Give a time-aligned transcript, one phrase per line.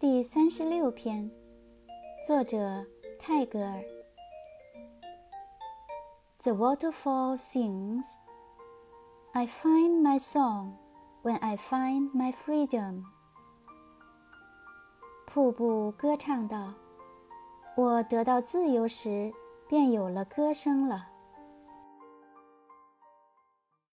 [0.00, 1.30] 第三十六篇，
[2.26, 2.86] 作者
[3.18, 3.84] 泰戈尔。
[6.42, 8.06] The waterfall sings,
[9.32, 10.76] I find my song
[11.22, 13.02] when I find my freedom。
[15.26, 16.72] 瀑布歌唱道
[17.76, 19.30] ：“我得到自由时，
[19.68, 21.10] 便有了歌声了。”